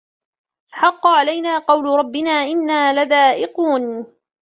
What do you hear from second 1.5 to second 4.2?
قول ربنا إنا لذائقون